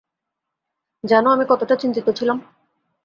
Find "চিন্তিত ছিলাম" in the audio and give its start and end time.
1.75-2.37